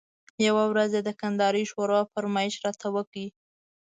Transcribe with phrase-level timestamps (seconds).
[0.47, 3.25] یوه ورځ یې د کندارۍ ښوروا فرمایش راته وکړ.